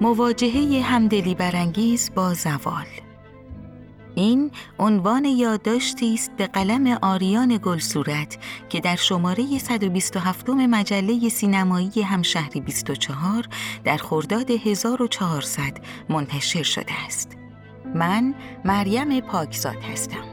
مواجهه 0.00 0.82
همدلی 0.82 1.34
برانگیز 1.34 2.10
با 2.14 2.34
زوال 2.34 2.86
این 4.14 4.50
عنوان 4.78 5.24
یادداشتی 5.24 6.14
است 6.14 6.30
به 6.36 6.46
قلم 6.46 6.98
آریان 7.02 7.56
گلصورت 7.62 8.38
که 8.68 8.80
در 8.80 8.96
شماره 8.96 9.58
127 9.58 10.48
مجله 10.50 11.28
سینمایی 11.28 12.02
همشهری 12.02 12.60
24 12.60 13.48
در 13.84 13.96
خرداد 13.96 14.50
1400 14.50 15.72
منتشر 16.08 16.62
شده 16.62 16.92
است. 17.06 17.36
من 17.94 18.34
مریم 18.64 19.20
پاکزاد 19.20 19.82
هستم. 19.92 20.29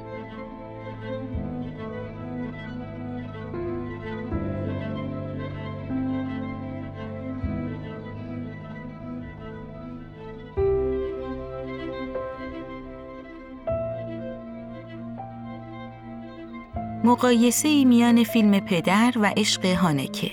مقایسه 17.03 17.85
میان 17.85 18.23
فیلم 18.23 18.59
پدر 18.59 19.13
و 19.15 19.33
عشق 19.37 19.65
هانکه. 19.65 20.31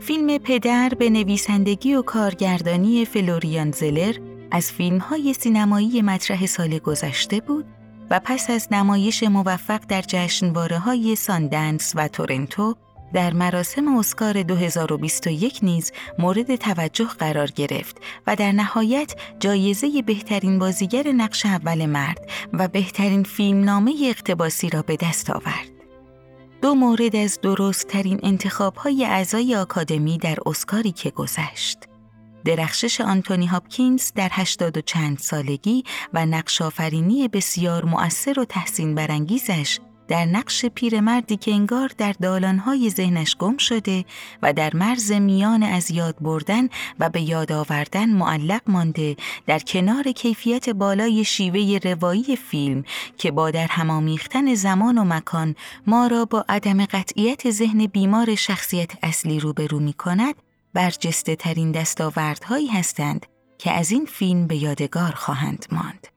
فیلم 0.00 0.38
پدر 0.38 0.92
به 0.98 1.10
نویسندگی 1.10 1.94
و 1.94 2.02
کارگردانی 2.02 3.04
فلوریان 3.04 3.70
زلر 3.70 4.16
از 4.50 4.72
فیلم 4.72 4.98
های 4.98 5.32
سینمایی 5.32 6.02
مطرح 6.02 6.46
سال 6.46 6.78
گذشته 6.78 7.40
بود 7.40 7.64
و 8.10 8.20
پس 8.24 8.50
از 8.50 8.68
نمایش 8.70 9.22
موفق 9.22 9.80
در 9.88 10.02
جشنواره 10.02 10.78
های 10.78 11.16
ساندنس 11.16 11.92
و 11.96 12.08
تورنتو 12.08 12.76
در 13.12 13.32
مراسم 13.32 13.96
اسکار 13.96 14.42
2021 14.42 15.58
نیز 15.62 15.92
مورد 16.18 16.56
توجه 16.56 17.04
قرار 17.04 17.46
گرفت 17.46 17.96
و 18.26 18.36
در 18.36 18.52
نهایت 18.52 19.14
جایزه 19.40 20.02
بهترین 20.02 20.58
بازیگر 20.58 21.12
نقش 21.12 21.46
اول 21.46 21.86
مرد 21.86 22.30
و 22.52 22.68
بهترین 22.68 23.22
فیلمنامه 23.22 23.94
اقتباسی 24.04 24.70
را 24.70 24.82
به 24.82 24.96
دست 24.96 25.30
آورد. 25.30 25.70
دو 26.62 26.74
مورد 26.74 27.16
از 27.16 27.38
درستترین 27.42 28.20
انتخاب 28.22 28.76
های 28.76 29.04
اعضای 29.04 29.56
آکادمی 29.56 30.18
در 30.18 30.36
اسکاری 30.46 30.92
که 30.92 31.10
گذشت. 31.10 31.78
درخشش 32.44 33.00
آنتونی 33.00 33.46
هاپکینز 33.46 34.12
در 34.14 34.28
هشتاد 34.32 34.76
و 34.76 34.80
چند 34.80 35.18
سالگی 35.18 35.84
و 36.14 36.26
نقش 36.26 36.62
آفرینی 36.62 37.28
بسیار 37.28 37.84
مؤثر 37.84 38.40
و 38.40 38.44
تحسین 38.44 38.94
برانگیزش 38.94 39.78
در 40.08 40.24
نقش 40.24 40.64
پیرمردی 40.66 41.36
که 41.36 41.52
انگار 41.52 41.90
در 41.98 42.12
دالانهای 42.12 42.90
ذهنش 42.90 43.36
گم 43.36 43.56
شده 43.56 44.04
و 44.42 44.52
در 44.52 44.76
مرز 44.76 45.12
میان 45.12 45.62
از 45.62 45.90
یاد 45.90 46.16
بردن 46.20 46.68
و 47.00 47.10
به 47.10 47.20
یاد 47.20 47.52
آوردن 47.52 48.08
معلق 48.08 48.62
مانده 48.66 49.16
در 49.46 49.58
کنار 49.58 50.04
کیفیت 50.04 50.70
بالای 50.70 51.24
شیوه 51.24 51.78
روایی 51.84 52.36
فیلم 52.36 52.84
که 53.18 53.30
با 53.30 53.50
در 53.50 53.66
همامیختن 53.66 54.54
زمان 54.54 54.98
و 54.98 55.04
مکان 55.04 55.54
ما 55.86 56.06
را 56.06 56.24
با 56.24 56.44
عدم 56.48 56.84
قطعیت 56.84 57.50
ذهن 57.50 57.86
بیمار 57.86 58.34
شخصیت 58.34 58.90
اصلی 59.02 59.40
روبرو 59.40 59.78
می 59.78 59.92
کند 59.92 60.34
برجسته 60.74 61.36
ترین 61.36 61.72
دستاوردهایی 61.72 62.66
هستند 62.66 63.26
که 63.58 63.72
از 63.72 63.90
این 63.90 64.04
فیلم 64.06 64.46
به 64.46 64.56
یادگار 64.56 65.12
خواهند 65.12 65.66
ماند. 65.72 66.15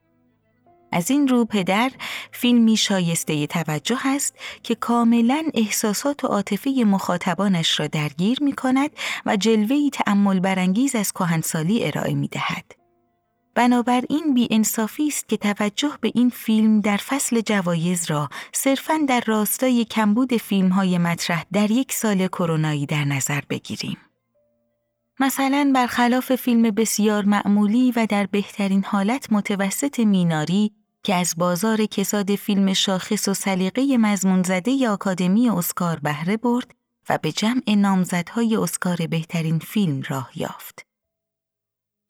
از 0.91 1.11
این 1.11 1.27
رو 1.27 1.45
پدر 1.45 1.91
فیلمی 2.31 2.77
شایسته 2.77 3.47
توجه 3.47 4.07
است 4.07 4.35
که 4.63 4.75
کاملا 4.75 5.43
احساسات 5.53 6.23
و 6.23 6.27
عاطفه 6.27 6.69
مخاطبانش 6.69 7.79
را 7.79 7.87
درگیر 7.87 8.43
می 8.43 8.53
کند 8.53 8.89
و 9.25 9.37
جلوهی 9.37 9.89
تأمل 9.89 10.39
برانگیز 10.39 10.95
از 10.95 11.11
کهنسالی 11.11 11.85
ارائه 11.85 12.13
می 12.13 12.27
دهد. 12.27 12.75
بنابراین 13.55 14.33
بی 14.33 14.47
انصافی 14.51 15.07
است 15.07 15.29
که 15.29 15.37
توجه 15.37 15.91
به 16.01 16.11
این 16.15 16.29
فیلم 16.29 16.81
در 16.81 16.97
فصل 16.97 17.41
جوایز 17.41 18.11
را 18.11 18.29
صرفاً 18.53 18.93
در 19.07 19.23
راستای 19.25 19.85
کمبود 19.85 20.37
فیلم 20.37 20.69
های 20.69 20.97
مطرح 20.97 21.43
در 21.53 21.71
یک 21.71 21.91
سال 21.93 22.27
کرونایی 22.27 22.85
در 22.85 23.05
نظر 23.05 23.41
بگیریم. 23.49 23.97
مثلا 25.19 25.71
برخلاف 25.75 26.35
فیلم 26.35 26.61
بسیار 26.61 27.25
معمولی 27.25 27.93
و 27.95 28.05
در 28.09 28.25
بهترین 28.25 28.83
حالت 28.83 29.31
متوسط 29.31 29.99
میناری 29.99 30.71
که 31.03 31.15
از 31.15 31.33
بازار 31.37 31.85
کساد 31.85 32.35
فیلم 32.35 32.73
شاخص 32.73 33.27
و 33.27 33.33
سلیقه 33.33 33.97
مضمون 33.97 34.43
زده 34.43 34.89
آکادمی 34.89 35.49
اسکار 35.49 35.99
بهره 35.99 36.37
برد 36.37 36.75
و 37.09 37.17
به 37.17 37.31
جمع 37.31 37.75
نامزدهای 37.77 38.55
اسکار 38.55 39.07
بهترین 39.07 39.59
فیلم 39.59 40.01
راه 40.09 40.31
یافت. 40.35 40.85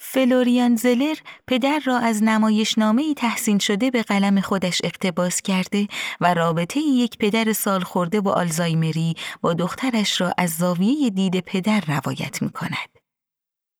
فلوریان 0.01 0.75
زلر 0.75 1.15
پدر 1.47 1.81
را 1.85 1.97
از 1.97 2.23
نمایشنامه 2.23 3.13
تحسین 3.13 3.59
شده 3.59 3.91
به 3.91 4.03
قلم 4.03 4.41
خودش 4.41 4.81
اقتباس 4.83 5.41
کرده 5.41 5.87
و 6.21 6.33
رابطه 6.33 6.79
یک 6.79 7.17
پدر 7.17 7.53
سال 7.53 7.83
خورده 7.83 8.21
با 8.21 8.33
آلزایمری 8.33 9.15
با 9.41 9.53
دخترش 9.53 10.21
را 10.21 10.33
از 10.37 10.49
زاویه 10.49 11.09
دید 11.09 11.39
پدر 11.39 11.83
روایت 11.87 12.41
می 12.41 12.49
کند. 12.49 12.98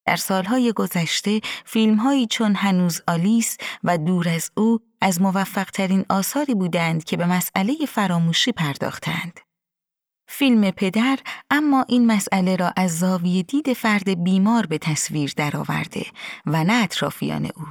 در 0.09 0.16
سالهای 0.16 0.74
گذشته 0.74 1.42
فیلمهایی 1.66 2.28
چون 2.28 2.56
هنوز 2.56 3.02
آلیس 3.08 3.58
و 3.84 3.97
دور 3.97 4.30
از 4.30 4.52
او 4.58 4.80
از 5.02 5.22
موفقترین 5.22 6.06
آثاری 6.09 6.56
بودند 6.56 7.03
که 7.03 7.18
به 7.18 7.25
مسئله 7.25 7.74
فراموشی 7.88 8.52
پرداختند. 8.52 9.40
فیلم 10.28 10.72
پدر 10.72 11.19
اما 11.50 11.86
این 11.88 12.08
مسئله 12.08 12.56
را 12.56 12.74
از 12.75 13.00
زاویه 13.00 13.44
دید 13.44 13.74
فرد 13.74 14.24
بیمار 14.24 14.66
به 14.66 14.78
تصویر 14.78 15.34
درآورده 15.36 16.06
و 16.46 16.64
نه 16.64 16.74
اطرافیان 16.84 17.46
او. 17.46 17.66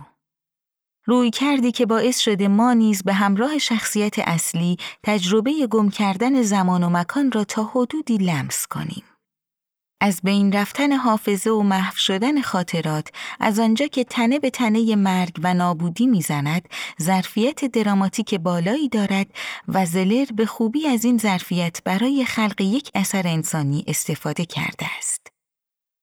روی 1.05 1.31
کردی 1.31 1.73
که 1.73 1.87
باعث 1.87 2.19
شده 2.19 2.49
ما 2.49 2.73
نیز 2.73 3.03
به 3.03 3.13
همراه 3.13 3.59
شخصیت 3.59 4.19
اصلی 4.19 4.77
تجربه 5.03 5.67
گم 5.67 5.91
کردن 5.91 6.43
زمان 6.43 6.83
و 6.83 6.91
مکان 6.91 7.33
را 7.33 7.45
تا 7.45 7.65
حدودی 7.65 8.17
لمس 8.19 8.67
کنیم. 8.67 9.08
از 10.01 10.21
بین 10.25 10.53
رفتن 10.53 10.93
حافظه 10.93 11.51
و 11.51 11.63
محو 11.63 11.97
شدن 11.97 12.41
خاطرات 12.41 13.09
از 13.41 13.59
آنجا 13.59 13.87
که 13.87 14.05
تنه 14.05 14.39
به 14.39 14.51
تنه 14.51 14.97
مرگ 14.97 15.37
و 15.43 15.55
نابودی 15.55 16.07
می‌زند 16.07 16.69
ظرفیت 17.03 17.65
دراماتیک 17.65 18.35
بالایی 18.35 18.89
دارد 18.89 19.27
و 19.69 19.87
زلر 19.87 20.27
به 20.37 20.47
خوبی 20.47 20.87
از 20.87 21.05
این 21.05 21.19
ظرفیت 21.19 21.83
برای 21.85 22.25
خلق 22.25 22.61
یک 22.61 22.91
اثر 22.95 23.23
انسانی 23.27 23.85
استفاده 23.87 24.45
کرده 24.45 24.87
است. 24.99 25.38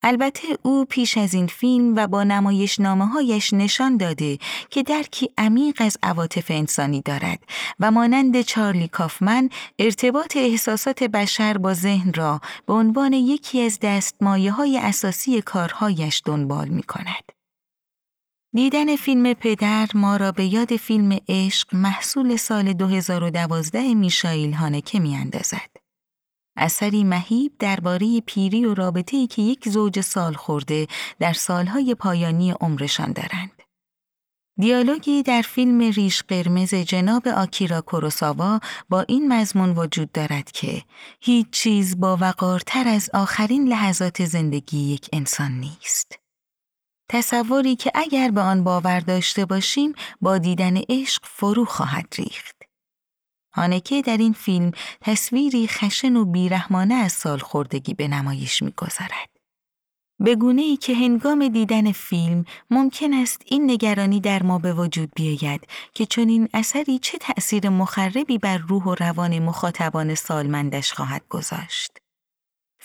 البته 0.08 0.48
او 0.62 0.86
پیش 0.86 1.18
از 1.18 1.34
این 1.34 1.48
فیلم 1.48 1.96
و 1.96 2.08
با 2.08 2.24
نمایش 2.24 2.80
نامه 2.80 3.06
هایش 3.06 3.54
نشان 3.54 3.98
داده 3.98 4.38
که 4.70 4.84
درکی 4.84 5.30
عمیق 5.38 5.76
از 5.80 5.98
عواطف 6.04 6.52
انسانی 6.52 7.02
دارد 7.02 7.40
و 7.80 7.92
مانند 7.92 8.42
چارلی 8.42 8.88
کافمن 8.88 9.50
ارتباط 9.80 10.38
احساسات 10.38 11.04
بشر 11.04 11.58
با 11.58 11.74
ذهن 11.74 12.14
را 12.14 12.42
به 12.66 12.74
عنوان 12.74 13.14
یکی 13.14 13.62
از 13.62 13.80
دستمایه 13.82 14.52
های 14.52 14.78
اساسی 14.78 15.42
کارهایش 15.42 16.22
دنبال 16.26 16.68
می 16.68 16.84
کند. 16.84 17.32
دیدن 18.54 18.96
فیلم 18.96 19.34
پدر 19.34 19.88
ما 19.94 20.18
را 20.18 20.32
به 20.32 20.46
یاد 20.46 20.76
فیلم 20.76 21.18
عشق 21.30 21.76
محصول 21.76 22.36
سال 22.36 22.74
2012 22.74 23.94
میشایل 23.94 24.54
هانکه 24.54 25.00
می 25.00 25.16
اندازد. 25.16 25.85
اثری 26.58 27.04
مهیب 27.04 27.52
درباره 27.60 28.22
پیری 28.22 28.66
و 28.66 28.74
رابطه‌ای 28.74 29.28
که 29.28 29.42
یک 29.42 29.70
زوج 29.70 30.02
سال 30.02 30.34
خورده 30.34 30.88
در 31.20 31.34
سالهای 31.34 31.96
پایانی 31.96 32.52
عمرشان 32.52 33.12
دارند. 33.12 33.62
دیالوگی 34.60 35.24
در 35.24 35.42
فیلم 35.42 35.80
ریش 35.80 36.24
قرمز 36.24 36.76
جناب 36.76 37.28
آکیرا 37.28 37.82
کوروساوا 37.82 38.60
با 38.90 39.02
این 39.02 39.34
مضمون 39.34 39.70
وجود 39.70 40.12
دارد 40.12 40.52
که 40.52 40.84
هیچ 41.22 41.50
چیز 41.50 42.00
با 42.00 42.18
وقارتر 42.22 42.88
از 42.88 43.10
آخرین 43.14 43.68
لحظات 43.68 44.26
زندگی 44.26 44.78
یک 44.78 45.10
انسان 45.14 45.52
نیست. 45.52 46.20
تصوری 47.10 47.76
که 47.76 47.92
اگر 47.96 48.32
به 48.32 48.42
آن 48.42 48.64
باور 48.64 49.00
داشته 49.00 49.46
باشیم 49.46 49.94
با 50.22 50.38
دیدن 50.38 50.78
عشق 50.90 51.22
فرو 51.26 51.66
خواهد 51.66 52.14
ریخت. 52.18 52.55
هانکه 53.56 54.02
در 54.02 54.18
این 54.18 54.34
فیلم 54.34 54.72
تصویری 55.02 55.68
خشن 55.68 56.16
و 56.16 56.26
بیرحمانه 56.26 56.94
از 56.94 57.12
سال 57.12 57.38
خوردگی 57.38 57.94
به 57.94 58.08
نمایش 58.08 58.64
می‌گذارد. 58.64 59.30
به 60.20 60.36
گونه 60.36 60.62
ای 60.62 60.78
که 60.78 60.96
هنگام 60.96 61.48
دیدن 61.48 61.92
فیلم 61.92 62.46
ممکن 62.70 63.14
است 63.14 63.42
این 63.46 63.72
نگرانی 63.72 64.20
در 64.20 64.44
ما 64.44 64.60
به 64.60 64.74
وجود 64.74 65.12
بیاید 65.16 65.68
که 65.94 66.06
چون 66.06 66.30
این 66.30 66.50
اثری 66.54 67.00
چه 67.00 67.18
تأثیر 67.18 67.70
مخربی 67.70 68.38
بر 68.38 68.58
روح 68.58 68.84
و 68.84 68.96
روان 68.96 69.40
مخاطبان 69.40 70.16
سالمندش 70.16 70.94
خواهد 70.94 71.22
گذاشت. 71.30 72.05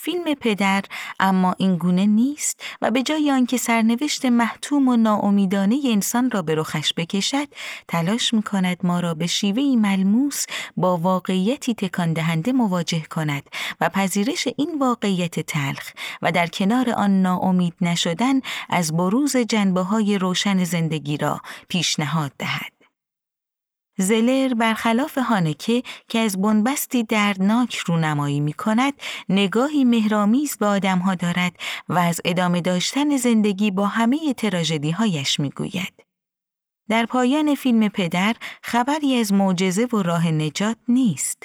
فیلم 0.03 0.35
پدر 0.35 0.85
اما 1.21 1.55
این 1.59 1.77
گونه 1.77 2.07
نیست 2.07 2.63
و 2.83 2.91
به 2.91 3.03
جای 3.03 3.31
آنکه 3.31 3.57
سرنوشت 3.57 4.25
محتوم 4.25 4.89
و 4.89 4.97
ناامیدانه 4.97 5.81
انسان 5.85 6.31
را 6.31 6.43
به 6.43 6.55
رخش 6.55 6.93
بکشد 6.97 7.49
تلاش 7.89 8.35
می 8.35 8.43
کند 8.43 8.77
ما 8.83 9.01
را 9.01 9.15
به 9.15 9.27
شیوهی 9.27 9.77
ملموس 9.77 10.47
با 10.77 10.97
واقعیتی 10.97 11.75
تکان 11.75 12.13
دهنده 12.13 12.53
مواجه 12.53 13.03
کند 13.03 13.43
و 13.81 13.89
پذیرش 13.89 14.49
این 14.57 14.79
واقعیت 14.79 15.41
تلخ 15.41 15.93
و 16.23 16.33
در 16.33 16.47
کنار 16.47 16.91
آن 16.91 17.23
ناامید 17.23 17.75
نشدن 17.81 18.41
از 18.69 18.97
بروز 18.97 19.37
جنبه 19.37 19.81
های 19.81 20.19
روشن 20.19 20.65
زندگی 20.65 21.17
را 21.17 21.41
پیشنهاد 21.69 22.33
دهد. 22.39 22.80
زلر 24.01 24.55
برخلاف 24.55 25.19
هانکه 25.19 25.83
که 26.09 26.19
از 26.19 26.41
بنبستی 26.41 27.05
دردناک 27.05 27.77
رونمایی 27.77 28.41
می 28.41 28.53
کند 28.53 28.93
نگاهی 29.29 29.85
مهرامیز 29.85 30.57
به 30.57 30.67
آدمها 30.67 31.15
دارد 31.15 31.53
و 31.89 31.99
از 31.99 32.21
ادامه 32.25 32.61
داشتن 32.61 33.17
زندگی 33.17 33.71
با 33.71 33.87
همه 33.87 34.35
تراژدی 34.35 34.91
هایش 34.91 35.41
می 35.41 35.51
گوید. 35.51 35.93
در 36.89 37.07
پایان 37.07 37.55
فیلم 37.55 37.89
پدر 37.89 38.37
خبری 38.63 39.17
از 39.17 39.33
معجزه 39.33 39.85
و 39.93 40.03
راه 40.03 40.31
نجات 40.31 40.77
نیست. 40.89 41.43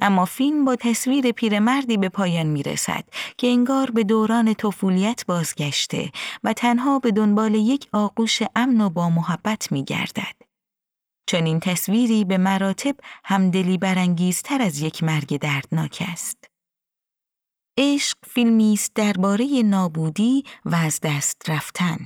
اما 0.00 0.24
فیلم 0.24 0.64
با 0.64 0.76
تصویر 0.76 1.32
پیرمردی 1.32 1.96
به 1.96 2.08
پایان 2.08 2.46
می 2.46 2.62
رسد 2.62 3.04
که 3.36 3.46
انگار 3.46 3.90
به 3.90 4.04
دوران 4.04 4.54
طفولیت 4.54 5.26
بازگشته 5.26 6.10
و 6.44 6.52
تنها 6.52 6.98
به 6.98 7.10
دنبال 7.10 7.54
یک 7.54 7.88
آغوش 7.92 8.42
امن 8.56 8.80
و 8.80 8.90
با 8.90 9.10
محبت 9.10 9.72
می 9.72 9.84
گردد. 9.84 10.47
چون 11.28 11.46
این 11.46 11.60
تصویری 11.60 12.24
به 12.24 12.38
مراتب 12.38 12.96
همدلی 13.24 13.78
برانگیزتر 13.78 14.62
از 14.62 14.80
یک 14.80 15.02
مرگ 15.02 15.38
دردناک 15.38 16.04
است. 16.12 16.44
عشق 17.78 18.18
فیلمی 18.26 18.72
است 18.72 18.94
درباره 18.94 19.62
نابودی 19.64 20.44
و 20.64 20.74
از 20.74 21.00
دست 21.02 21.50
رفتن. 21.50 21.98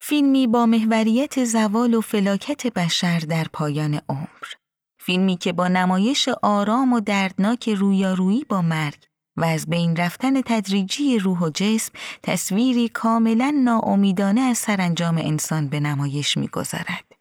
فیلمی 0.00 0.46
با 0.46 0.66
محوریت 0.66 1.44
زوال 1.44 1.94
و 1.94 2.00
فلاکت 2.00 2.66
بشر 2.66 3.18
در 3.18 3.46
پایان 3.52 4.00
عمر. 4.08 4.46
فیلمی 5.00 5.36
که 5.36 5.52
با 5.52 5.68
نمایش 5.68 6.28
آرام 6.42 6.92
و 6.92 7.00
دردناک 7.00 7.68
رویارویی 7.68 8.44
با 8.48 8.62
مرگ 8.62 9.04
و 9.36 9.44
از 9.44 9.66
بین 9.66 9.96
رفتن 9.96 10.40
تدریجی 10.40 11.18
روح 11.18 11.38
و 11.38 11.50
جسم 11.54 11.92
تصویری 12.22 12.88
کاملا 12.88 13.54
ناامیدانه 13.64 14.40
از 14.40 14.58
سرانجام 14.58 15.18
انسان 15.18 15.68
به 15.68 15.80
نمایش 15.80 16.36
می‌گذارد. 16.36 17.11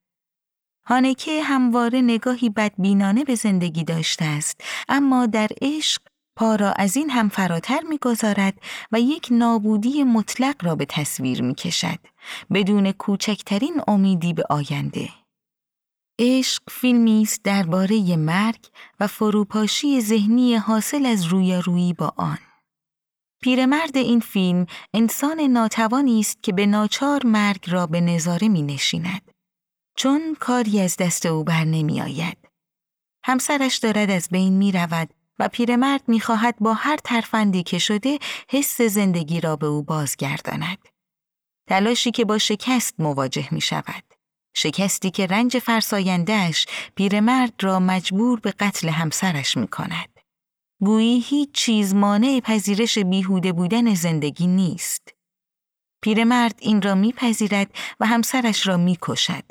هانکه 0.85 1.43
همواره 1.43 2.01
نگاهی 2.01 2.49
بدبینانه 2.49 3.23
به 3.23 3.35
زندگی 3.35 3.83
داشته 3.83 4.25
است 4.25 4.61
اما 4.89 5.25
در 5.25 5.49
عشق 5.61 6.01
پا 6.35 6.55
را 6.55 6.71
از 6.71 6.97
این 6.97 7.09
هم 7.09 7.29
فراتر 7.29 7.79
می‌گذارد 7.89 8.53
و 8.91 8.99
یک 8.99 9.27
نابودی 9.31 10.03
مطلق 10.03 10.65
را 10.65 10.75
به 10.75 10.85
تصویر 10.85 11.41
می 11.41 11.55
کشد 11.55 11.99
بدون 12.53 12.91
کوچکترین 12.91 13.81
امیدی 13.87 14.33
به 14.33 14.43
آینده. 14.49 15.09
عشق 16.19 16.63
فیلمی 16.69 17.21
است 17.21 17.43
درباره 17.43 18.15
مرگ 18.15 18.65
و 18.99 19.07
فروپاشی 19.07 20.01
ذهنی 20.01 20.55
حاصل 20.55 21.05
از 21.05 21.25
رویارویی 21.25 21.93
با 21.93 22.13
آن. 22.17 22.37
پیرمرد 23.41 23.97
این 23.97 24.19
فیلم 24.19 24.65
انسان 24.93 25.41
ناتوانی 25.41 26.19
است 26.19 26.43
که 26.43 26.53
به 26.53 26.65
ناچار 26.65 27.25
مرگ 27.25 27.65
را 27.67 27.87
به 27.87 28.01
نظاره 28.01 28.47
می 28.49 28.61
نشیند. 28.61 29.31
چون 29.95 30.35
کاری 30.39 30.79
از 30.79 30.97
دست 30.97 31.25
او 31.25 31.43
بر 31.43 31.63
نمی 31.63 32.01
آید. 32.01 32.38
همسرش 33.25 33.77
دارد 33.77 34.09
از 34.09 34.27
بین 34.31 34.53
می 34.53 34.71
رود 34.71 35.13
و 35.39 35.47
پیرمرد 35.47 36.03
می 36.07 36.19
خواهد 36.19 36.55
با 36.59 36.73
هر 36.73 36.97
ترفندی 36.97 37.63
که 37.63 37.79
شده 37.79 38.19
حس 38.49 38.81
زندگی 38.81 39.41
را 39.41 39.55
به 39.55 39.67
او 39.67 39.83
بازگرداند. 39.83 40.88
تلاشی 41.67 42.11
که 42.11 42.25
با 42.25 42.38
شکست 42.38 42.99
مواجه 42.99 43.47
می 43.51 43.61
شود. 43.61 44.03
شکستی 44.53 45.11
که 45.11 45.27
رنج 45.27 45.59
فرسایندهش 45.59 46.65
پیرمرد 46.95 47.63
را 47.63 47.79
مجبور 47.79 48.39
به 48.39 48.51
قتل 48.51 48.89
همسرش 48.89 49.57
می 49.57 49.67
کند. 49.67 50.19
گویی 50.81 51.19
هیچ 51.19 51.51
چیز 51.51 51.93
مانع 51.93 52.39
پذیرش 52.43 52.97
بیهوده 52.97 53.51
بودن 53.51 53.93
زندگی 53.93 54.47
نیست. 54.47 55.15
پیرمرد 56.03 56.59
این 56.61 56.81
را 56.81 56.95
میپذیرد 56.95 57.75
و 57.99 58.05
همسرش 58.05 58.67
را 58.67 58.77
می‌کشد. 58.77 59.43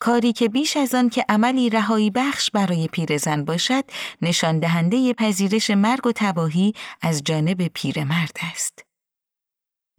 کاری 0.00 0.32
که 0.32 0.48
بیش 0.48 0.76
از 0.76 0.94
آن 0.94 1.08
که 1.08 1.24
عملی 1.28 1.70
رهایی 1.70 2.10
بخش 2.10 2.50
برای 2.50 2.88
پیرزن 2.88 3.44
باشد 3.44 3.84
نشان 4.22 4.58
دهنده 4.58 5.12
پذیرش 5.14 5.70
مرگ 5.70 6.06
و 6.06 6.12
تباهی 6.14 6.72
از 7.02 7.22
جانب 7.24 7.68
پیرمرد 7.68 8.36
است. 8.52 8.84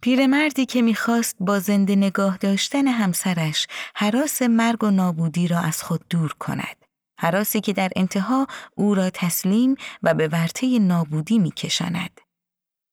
پیرمردی 0.02 0.66
که 0.66 0.82
می‌خواست 0.82 1.36
با 1.40 1.58
زنده 1.58 1.96
نگاه 1.96 2.36
داشتن 2.36 2.88
همسرش 2.88 3.66
حراس 3.94 4.42
مرگ 4.42 4.84
و 4.84 4.90
نابودی 4.90 5.48
را 5.48 5.58
از 5.58 5.82
خود 5.82 6.04
دور 6.10 6.32
کند. 6.32 6.76
حراسی 7.18 7.60
که 7.60 7.72
در 7.72 7.90
انتها 7.96 8.46
او 8.74 8.94
را 8.94 9.10
تسلیم 9.10 9.74
و 10.02 10.14
به 10.14 10.28
ورطه 10.28 10.78
نابودی 10.78 11.38
میکشاند. 11.38 12.20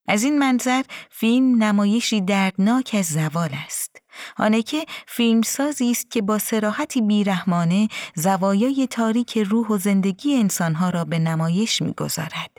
از 0.08 0.24
این 0.24 0.40
منظر 0.40 0.84
فیلم 1.10 1.64
نمایشی 1.64 2.22
دردناک 2.22 2.96
از 3.00 3.06
زوال 3.06 3.50
است. 3.66 3.99
آنکه 4.38 4.86
فیلمسازی 5.08 5.92
است 5.92 6.12
که 6.12 6.22
با 6.22 6.38
سراحتی 6.38 7.02
بیرحمانه 7.02 7.88
زوایای 8.16 8.88
تاریک 8.92 9.38
روح 9.38 9.68
و 9.68 9.78
زندگی 9.78 10.36
انسانها 10.36 10.90
را 10.90 11.06
به 11.06 11.20
نمایش 11.20 11.82
می‌گذارد. 11.82 12.58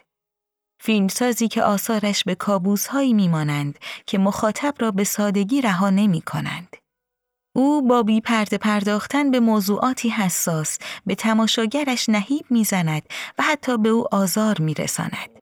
فیلمسازی 0.82 1.48
که 1.48 1.62
آثارش 1.62 2.24
به 2.24 2.34
کابوسهایی 2.34 3.12
میمانند 3.12 3.78
که 4.06 4.18
مخاطب 4.18 4.74
را 4.78 4.90
به 4.90 5.04
سادگی 5.04 5.60
رها 5.60 5.90
نمی 5.90 6.20
کنند. 6.20 6.76
او 7.56 7.88
با 7.88 8.02
بی 8.02 8.20
پرده 8.20 8.58
پرداختن 8.58 9.30
به 9.30 9.40
موضوعاتی 9.40 10.08
حساس 10.08 10.78
به 11.06 11.14
تماشاگرش 11.14 12.08
نهیب 12.08 12.44
می‌زند 12.50 13.02
و 13.38 13.42
حتی 13.42 13.78
به 13.78 13.88
او 13.88 14.14
آزار 14.14 14.60
میرساند. 14.60 15.40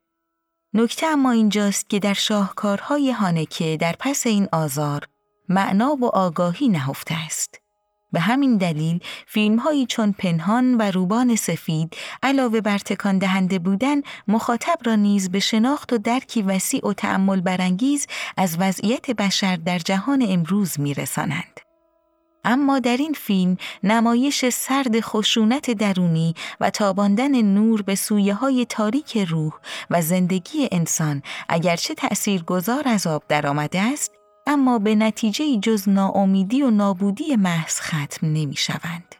نکته 0.74 1.06
اما 1.06 1.30
اینجاست 1.30 1.90
که 1.90 1.98
در 1.98 2.14
شاهکارهای 2.14 3.10
هانکه 3.10 3.76
در 3.80 3.96
پس 3.98 4.26
این 4.26 4.48
آزار 4.52 5.08
معنا 5.48 5.96
و 6.00 6.04
آگاهی 6.04 6.68
نهفته 6.68 7.14
است. 7.14 7.60
به 8.12 8.20
همین 8.20 8.56
دلیل 8.56 9.00
فیلم 9.26 9.86
چون 9.88 10.12
پنهان 10.12 10.74
و 10.74 10.82
روبان 10.82 11.36
سفید 11.36 11.96
علاوه 12.22 12.60
بر 12.60 12.78
تکان 12.78 13.18
دهنده 13.18 13.58
بودن 13.58 14.00
مخاطب 14.28 14.78
را 14.84 14.94
نیز 14.94 15.30
به 15.30 15.38
شناخت 15.38 15.92
و 15.92 15.98
درکی 15.98 16.42
وسیع 16.42 16.88
و 16.88 16.92
تأمل 16.92 17.40
برانگیز 17.40 18.06
از 18.36 18.56
وضعیت 18.60 19.10
بشر 19.10 19.56
در 19.56 19.78
جهان 19.78 20.24
امروز 20.28 20.80
میرسانند. 20.80 21.60
اما 22.44 22.78
در 22.78 22.96
این 22.96 23.12
فیلم 23.12 23.56
نمایش 23.82 24.48
سرد 24.48 25.00
خشونت 25.00 25.70
درونی 25.70 26.34
و 26.60 26.70
تاباندن 26.70 27.42
نور 27.42 27.82
به 27.82 27.94
سویه 27.94 28.34
های 28.34 28.66
تاریک 28.68 29.18
روح 29.28 29.52
و 29.90 30.02
زندگی 30.02 30.68
انسان 30.72 31.22
اگرچه 31.48 31.94
تأثیر 31.94 32.42
گذار 32.42 32.82
از 32.88 33.06
آب 33.06 33.22
درآمده 33.28 33.80
است 33.80 34.17
اما 34.48 34.78
به 34.78 34.94
نتیجه 34.94 35.56
جز 35.56 35.88
ناامیدی 35.88 36.62
و 36.62 36.70
نابودی 36.70 37.36
محض 37.36 37.80
ختم 37.80 38.26
نمی 38.26 38.56
شوند. 38.56 39.14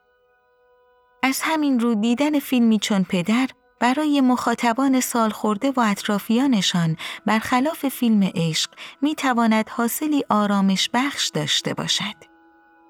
از 1.22 1.40
همین 1.42 1.80
رو 1.80 1.94
دیدن 1.94 2.38
فیلمی 2.38 2.78
چون 2.78 3.04
پدر 3.04 3.48
برای 3.80 4.20
مخاطبان 4.20 5.00
سال 5.00 5.30
خورده 5.30 5.70
و 5.70 5.80
اطرافیانشان 5.80 6.96
برخلاف 7.26 7.88
فیلم 7.88 8.30
عشق 8.34 8.70
می 9.02 9.14
تواند 9.14 9.68
حاصلی 9.68 10.24
آرامش 10.28 10.90
بخش 10.94 11.28
داشته 11.28 11.74
باشد. 11.74 12.14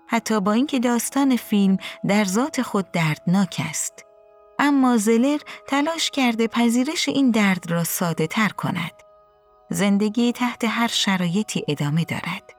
حتی 0.09 0.41
با 0.41 0.53
اینکه 0.53 0.79
داستان 0.79 1.37
فیلم 1.37 1.77
در 2.09 2.25
ذات 2.25 2.63
خود 2.63 2.93
دردناک 2.93 3.63
است. 3.71 4.05
اما 4.59 4.97
زلر 4.97 5.39
تلاش 5.69 6.11
کرده 6.11 6.47
پذیرش 6.49 7.09
این 7.09 7.31
درد 7.31 7.71
را 7.71 7.85
ساده 7.85 8.27
تر 8.27 8.49
کند. 8.49 9.08
زندگی 9.71 10.33
تحت 10.33 10.65
هر 10.65 10.89
شرایطی 10.89 11.65
ادامه 11.69 12.05
دارد. 12.05 12.55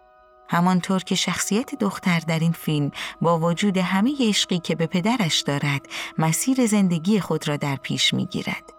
همانطور 0.50 1.04
که 1.04 1.16
شخصیت 1.16 1.76
دختر 1.76 2.20
در 2.20 2.40
این 2.40 2.52
فیلم 2.52 2.92
با 3.22 3.40
وجود 3.40 3.78
همه 3.78 4.16
عشقی 4.20 4.60
که 4.60 4.76
به 4.76 4.88
پدرش 4.88 5.42
دارد 5.42 5.82
مسیر 6.18 6.66
زندگی 6.66 7.20
خود 7.20 7.48
را 7.48 7.58
در 7.58 7.76
پیش 7.76 8.14
می 8.14 8.26
گیرد. 8.26 8.74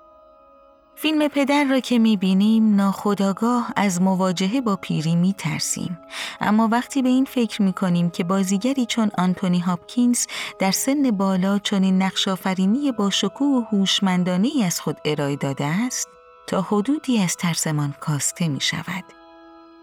فیلم 0.95 1.29
پدر 1.29 1.65
را 1.65 1.81
که 1.81 1.99
می‌بینیم 1.99 2.77
ناخداگاه 2.77 3.73
از 3.77 4.03
مواجهه 4.03 4.61
با 4.61 4.77
پیری 4.77 5.17
میترسیم 5.17 5.99
اما 6.41 6.69
وقتی 6.73 7.03
به 7.03 7.09
این 7.09 7.25
فکر 7.25 7.63
می‌کنیم 7.63 8.11
که 8.11 8.25
بازیگری 8.25 8.87
چون 8.87 9.11
آنتونی 9.19 9.59
هاپکینز 9.59 10.27
در 10.59 10.71
سن 10.71 11.11
بالا 11.11 11.59
چنین 11.59 12.03
نقش 12.03 12.29
آفرینی 12.29 12.93
با 12.93 13.11
شکوه 13.11 13.47
و 13.47 13.77
هوشمندانه 13.77 14.49
از 14.67 14.81
خود 14.81 14.97
ارائه 15.05 15.37
داده 15.37 15.65
است 15.65 16.09
تا 16.51 16.63
حدودی 16.63 17.23
از 17.23 17.37
ترسمان 17.37 17.95
کاسته 18.01 18.49
می 18.49 18.61
شود. 18.61 19.05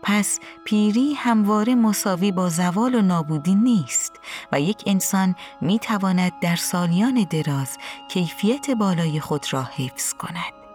پس 0.04 0.40
پیری 0.66 1.14
همواره 1.14 1.76
مساوی 1.76 2.32
با 2.32 2.50
زوال 2.50 2.96
و 2.96 3.02
نابودی 3.02 3.56
نیست 3.56 4.20
و 4.52 4.62
یک 4.62 4.84
انسان 4.86 5.36
می 5.62 5.80
تواند 5.80 6.32
در 6.42 6.56
سالیان 6.56 7.28
دراز 7.30 7.78
کیفیت 8.10 8.72
بالای 8.72 9.20
خود 9.20 9.54
را 9.54 9.64
حفظ 9.64 10.14
کند. 10.14 10.67